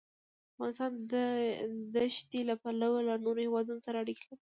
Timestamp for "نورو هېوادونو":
3.25-3.85